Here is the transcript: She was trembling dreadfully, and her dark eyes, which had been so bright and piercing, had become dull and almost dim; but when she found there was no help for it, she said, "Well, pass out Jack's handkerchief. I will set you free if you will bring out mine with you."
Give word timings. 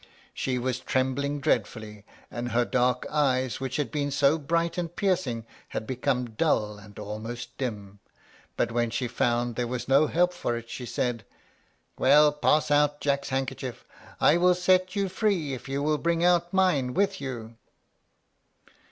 She 0.33 0.57
was 0.57 0.79
trembling 0.79 1.39
dreadfully, 1.41 2.05
and 2.31 2.53
her 2.53 2.65
dark 2.65 3.05
eyes, 3.07 3.59
which 3.59 3.75
had 3.75 3.91
been 3.91 4.09
so 4.09 4.39
bright 4.39 4.75
and 4.79 4.95
piercing, 4.95 5.45
had 5.67 5.85
become 5.85 6.31
dull 6.31 6.79
and 6.79 6.97
almost 6.97 7.55
dim; 7.59 7.99
but 8.57 8.71
when 8.71 8.89
she 8.89 9.07
found 9.07 9.55
there 9.55 9.67
was 9.67 9.87
no 9.87 10.07
help 10.07 10.33
for 10.33 10.57
it, 10.57 10.71
she 10.71 10.87
said, 10.87 11.23
"Well, 11.99 12.31
pass 12.31 12.71
out 12.71 12.99
Jack's 12.99 13.29
handkerchief. 13.29 13.85
I 14.19 14.37
will 14.37 14.55
set 14.55 14.95
you 14.95 15.07
free 15.07 15.53
if 15.53 15.69
you 15.69 15.83
will 15.83 15.99
bring 15.99 16.23
out 16.25 16.51
mine 16.51 16.95
with 16.95 17.21
you." 17.21 17.57